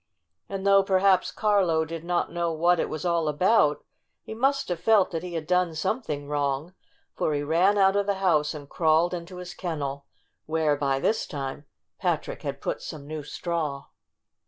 And 0.49 0.65
though 0.65 0.81
perhaps 0.81 1.31
Carlo 1.31 1.85
did 1.85 2.03
not 2.03 2.31
know 2.31 2.51
what 2.51 2.79
it 2.79 2.89
was 2.89 3.05
all 3.05 3.27
about, 3.27 3.85
he 4.23 4.33
must 4.33 4.67
have 4.69 4.79
felt 4.79 5.11
that 5.11 5.21
he 5.21 5.35
had 5.35 5.45
done 5.45 5.75
something 5.75 6.27
wrong, 6.27 6.73
for 7.13 7.35
he 7.35 7.43
ran 7.43 7.77
out 7.77 7.95
of 7.95 8.07
the 8.07 8.15
house 8.15 8.55
and 8.55 8.67
crawled 8.67 9.13
into 9.13 9.37
his 9.37 9.53
kennel, 9.53 10.07
where, 10.47 10.75
by 10.75 10.99
this 10.99 11.27
time, 11.27 11.65
Patrick 11.99 12.41
had 12.41 12.61
put 12.61 12.81
some 12.81 13.05
new 13.05 13.21
straw. 13.21 13.89